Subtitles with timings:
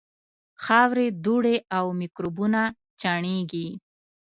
[0.63, 2.61] خاورې، دوړې او میکروبونه
[3.01, 3.67] چاڼېږي.